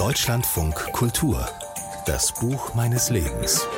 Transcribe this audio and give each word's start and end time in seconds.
Deutschlandfunk 0.00 0.76
Kultur. 0.92 1.46
Das 2.06 2.32
Buch 2.32 2.72
meines 2.72 3.10
Lebens. 3.10 3.68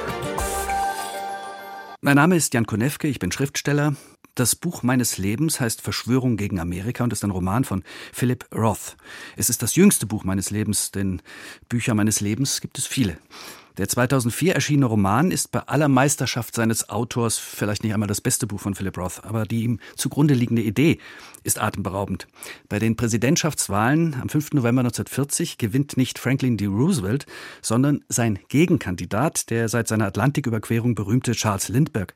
Mein 2.01 2.15
Name 2.15 2.37
ist 2.37 2.55
Jan 2.55 2.65
Konewke, 2.65 3.09
ich 3.09 3.19
bin 3.19 3.33
Schriftsteller. 3.33 3.97
Das 4.37 4.55
Buch 4.55 4.85
meines 4.85 5.19
Lebens 5.19 5.59
heißt 5.59 5.81
Verschwörung 5.83 6.37
gegen 6.37 6.61
Amerika 6.61 7.03
und 7.03 7.13
ist 7.13 7.25
ein 7.25 7.33
Roman 7.33 7.65
von 7.65 7.83
Philip 8.13 8.47
Roth. 8.55 8.97
Es 9.37 9.51
ist 9.51 9.65
das 9.65 9.75
jüngste 9.75 10.07
Buch 10.07 10.23
meines 10.23 10.51
Lebens, 10.51 10.93
denn 10.93 11.23
Bücher 11.69 11.95
meines 11.95 12.21
Lebens 12.21 12.61
gibt 12.61 12.79
es 12.79 12.87
viele. 12.87 13.19
Der 13.79 13.89
2004 13.89 14.55
erschienene 14.55 14.85
Roman 14.85 15.31
ist 15.31 15.51
bei 15.51 15.61
aller 15.61 15.89
Meisterschaft 15.89 16.55
seines 16.55 16.91
Autors 16.91 17.39
vielleicht 17.39 17.83
nicht 17.83 17.95
einmal 17.95 18.07
das 18.07 18.21
beste 18.21 18.47
Buch 18.47 18.61
von 18.61 18.75
Philip 18.75 18.99
Roth, 18.99 19.25
aber 19.25 19.47
die 19.47 19.63
ihm 19.63 19.81
zugrunde 19.97 20.35
liegende 20.35 20.61
Idee 20.61 20.99
ist 21.43 21.61
atemberaubend. 21.61 22.29
Bei 22.69 22.79
den 22.79 22.97
Präsidentschaftswahlen 22.97 24.15
am 24.21 24.29
5. 24.29 24.53
November 24.53 24.81
1940 24.81 25.57
gewinnt 25.57 25.97
nicht 25.97 26.19
Franklin 26.19 26.59
D. 26.59 26.67
Roosevelt, 26.67 27.25
sondern 27.63 28.05
sein 28.09 28.39
Gegenkandidat, 28.49 29.49
der 29.49 29.69
seit 29.71 29.89
seiner 29.89 30.07
Atlantiküberquerung 30.07 30.95
berühmte 30.95 31.33
Charles 31.33 31.69
Lindbergh. 31.69 32.13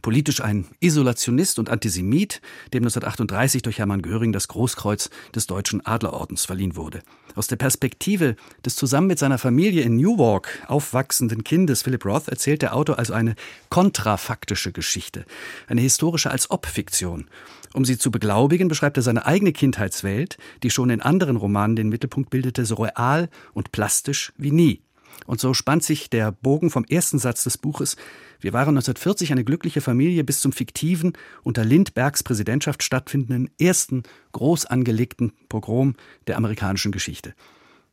Politisch 0.00 0.42
ein 0.42 0.66
Isolationist 0.80 1.58
und 1.58 1.70
Antisemit, 1.70 2.40
dem 2.72 2.82
1938 2.82 3.62
durch 3.62 3.78
Hermann 3.78 4.02
Göring 4.02 4.32
das 4.32 4.48
Großkreuz 4.48 5.10
des 5.34 5.46
Deutschen 5.46 5.84
Adlerordens 5.84 6.44
verliehen 6.44 6.76
wurde. 6.76 7.02
Aus 7.34 7.46
der 7.46 7.56
Perspektive 7.56 8.36
des 8.64 8.76
zusammen 8.76 9.06
mit 9.08 9.18
seiner 9.18 9.38
Familie 9.38 9.82
in 9.82 9.96
Newark 9.96 10.62
aufwachsenden 10.94 11.42
Kindes 11.42 11.82
Philip 11.82 12.04
Roth 12.04 12.28
erzählt 12.28 12.62
der 12.62 12.76
Autor 12.76 13.00
also 13.00 13.14
eine 13.14 13.34
kontrafaktische 13.68 14.70
Geschichte, 14.70 15.24
eine 15.66 15.80
historische 15.80 16.30
als 16.30 16.52
Ob-Fiktion. 16.52 17.26
Um 17.72 17.84
sie 17.84 17.98
zu 17.98 18.12
beglaubigen, 18.12 18.68
beschreibt 18.68 18.96
er 18.96 19.02
seine 19.02 19.26
eigene 19.26 19.52
Kindheitswelt, 19.52 20.38
die 20.62 20.70
schon 20.70 20.90
in 20.90 21.00
anderen 21.00 21.36
Romanen 21.36 21.74
den 21.74 21.88
Mittelpunkt 21.88 22.30
bildete, 22.30 22.64
so 22.64 22.76
real 22.76 23.28
und 23.54 23.72
plastisch 23.72 24.32
wie 24.36 24.52
nie. 24.52 24.82
Und 25.26 25.40
so 25.40 25.52
spannt 25.52 25.82
sich 25.82 26.10
der 26.10 26.30
Bogen 26.30 26.70
vom 26.70 26.84
ersten 26.84 27.18
Satz 27.18 27.42
des 27.42 27.58
Buches. 27.58 27.96
Wir 28.38 28.52
waren 28.52 28.76
1940 28.76 29.32
eine 29.32 29.42
glückliche 29.42 29.80
Familie 29.80 30.22
bis 30.22 30.38
zum 30.38 30.52
fiktiven, 30.52 31.14
unter 31.42 31.64
Lindbergs 31.64 32.22
Präsidentschaft 32.22 32.84
stattfindenden 32.84 33.50
ersten 33.58 34.04
groß 34.30 34.66
angelegten 34.66 35.32
Pogrom 35.48 35.96
der 36.28 36.36
amerikanischen 36.36 36.92
Geschichte. 36.92 37.34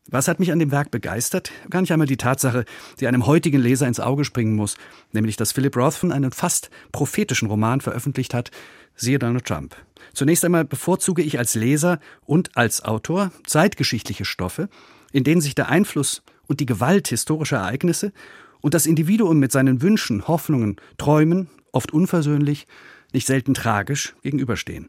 Was 0.10 0.28
hat 0.28 0.40
mich 0.40 0.52
an 0.52 0.60
dem 0.60 0.72
Werk 0.72 0.90
begeistert? 0.90 1.52
Gar 1.70 1.82
nicht 1.82 1.94
einmal 1.94 2.08
die 2.08 2.18
Tatsache, 2.18 2.66
die 3.00 3.08
einem 3.08 3.28
heutigen 3.28 3.62
Leser 3.62 3.88
ins 3.88 4.00
Auge 4.00 4.26
springen 4.26 4.56
muss, 4.56 4.76
nämlich 5.12 5.38
dass 5.38 5.52
Philip 5.52 5.76
Rothman 5.78 6.12
einen 6.12 6.32
fast 6.32 6.72
prophetischen 6.92 7.48
Roman 7.48 7.82
veröffentlicht 7.82 8.34
hat, 8.34 8.50
siehe 8.96 9.20
Donald 9.20 9.46
Trump. 9.46 9.76
Zunächst 10.14 10.44
einmal 10.44 10.66
bevorzuge 10.66 11.22
ich 11.22 11.38
als 11.38 11.54
Leser 11.54 12.00
und 12.26 12.58
als 12.58 12.84
Autor 12.84 13.32
zeitgeschichtliche 13.46 14.26
Stoffe, 14.26 14.70
in 15.12 15.24
denen 15.24 15.42
sich 15.42 15.54
der 15.54 15.70
Einfluss 15.70 16.24
und 16.48 16.60
die 16.60 16.66
Gewalt 16.66 17.08
historischer 17.08 17.58
Ereignisse 17.58 18.12
und 18.60 18.74
das 18.74 18.88
Individuum 18.88 19.40
mit 19.40 19.52
seinen 19.52 19.82
Wünschen, 19.82 20.28
Hoffnungen, 20.28 20.78
Träumen, 20.98 21.48
oft 21.72 21.94
unversöhnlich, 21.94 22.68
nicht 23.14 23.28
selten 23.28 23.54
tragisch, 23.54 24.16
gegenüberstehen. 24.24 24.88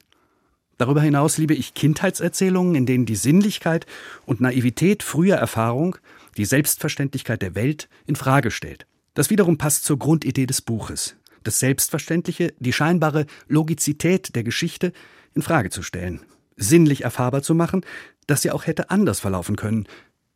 Darüber 0.79 1.01
hinaus 1.01 1.39
liebe 1.39 1.55
ich 1.55 1.75
Kindheitserzählungen, 1.75 2.75
in 2.75 2.87
denen 2.87 3.07
die 3.07 3.17
Sinnlichkeit 3.17 3.87
und 4.27 4.41
Naivität 4.41 5.03
früher 5.03 5.37
Erfahrung 5.37 5.97
die 6.37 6.45
Selbstverständlichkeit 6.45 7.43
der 7.43 7.55
Welt 7.55 7.89
in 8.07 8.17
Frage 8.17 8.51
stellt. 8.51 8.87
Das 9.15 9.31
wiederum 9.31 9.59
passt 9.59 9.85
zur 9.85 9.99
Grundidee 9.99 10.47
des 10.47 10.63
Buches, 10.63 11.17
das 11.45 11.59
Selbstverständliche, 11.59 12.55
die 12.59 12.73
scheinbare 12.73 13.27
Logizität 13.49 14.35
der 14.35 14.43
Geschichte 14.43 14.93
in 15.35 15.43
Frage 15.43 15.71
zu 15.71 15.83
stellen, 15.83 16.21
sinnlich 16.57 17.05
erfahrbar 17.05 17.43
zu 17.43 17.55
machen, 17.55 17.85
dass 18.27 18.43
sie 18.43 18.51
auch 18.51 18.67
hätte 18.67 18.91
anders 18.91 19.21
verlaufen 19.21 19.57
können, 19.57 19.87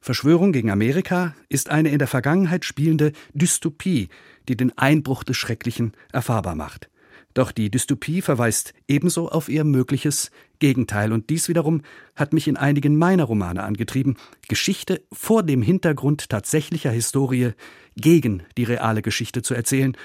Verschwörung 0.06 0.52
gegen 0.52 0.70
Amerika 0.70 1.34
ist 1.48 1.68
eine 1.68 1.88
in 1.88 1.98
der 1.98 2.06
Vergangenheit 2.06 2.64
spielende 2.64 3.10
Dystopie, 3.32 4.08
die 4.48 4.56
den 4.56 4.76
Einbruch 4.78 5.24
des 5.24 5.36
Schrecklichen 5.36 5.94
erfahrbar 6.12 6.54
macht. 6.54 6.88
Doch 7.36 7.52
die 7.52 7.70
Dystopie 7.70 8.22
verweist 8.22 8.72
ebenso 8.88 9.28
auf 9.28 9.50
ihr 9.50 9.62
mögliches 9.64 10.30
Gegenteil, 10.58 11.12
und 11.12 11.28
dies 11.28 11.50
wiederum 11.50 11.82
hat 12.14 12.32
mich 12.32 12.48
in 12.48 12.56
einigen 12.56 12.96
meiner 12.96 13.24
Romane 13.24 13.62
angetrieben, 13.62 14.16
Geschichte 14.48 15.02
vor 15.12 15.42
dem 15.42 15.60
Hintergrund 15.60 16.30
tatsächlicher 16.30 16.90
Historie 16.90 17.50
gegen 17.94 18.42
die 18.56 18.64
reale 18.64 19.02
Geschichte 19.02 19.42
zu 19.42 19.52
erzählen 19.52 19.98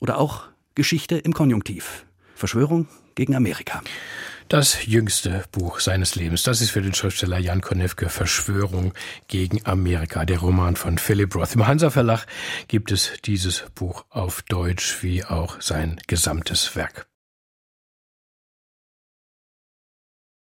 oder 0.00 0.18
auch 0.18 0.48
Geschichte 0.74 1.18
im 1.18 1.34
Konjunktiv. 1.34 2.04
Verschwörung 2.34 2.88
gegen 3.14 3.36
Amerika. 3.36 3.80
Das 4.52 4.84
jüngste 4.84 5.44
Buch 5.50 5.80
seines 5.80 6.14
Lebens, 6.14 6.42
das 6.42 6.60
ist 6.60 6.72
für 6.72 6.82
den 6.82 6.92
Schriftsteller 6.92 7.38
Jan 7.38 7.62
Konewke 7.62 8.10
Verschwörung 8.10 8.92
gegen 9.26 9.64
Amerika, 9.64 10.26
der 10.26 10.40
Roman 10.40 10.76
von 10.76 10.98
Philip 10.98 11.34
Roth. 11.34 11.54
Im 11.54 11.66
Hansa 11.66 11.88
Verlag 11.88 12.26
gibt 12.68 12.92
es 12.92 13.12
dieses 13.24 13.64
Buch 13.74 14.04
auf 14.10 14.42
Deutsch 14.42 15.02
wie 15.02 15.24
auch 15.24 15.58
sein 15.62 15.98
gesamtes 16.06 16.76
Werk. 16.76 17.06